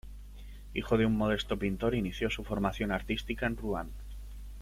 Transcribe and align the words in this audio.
Hijo 0.73 0.97
de 0.97 1.05
un 1.05 1.15
modesto 1.15 1.59
pintor, 1.59 1.93
inició 1.93 2.31
su 2.31 2.43
formación 2.43 2.91
artística 2.91 3.45
en 3.45 3.55
Ruán. 3.55 3.91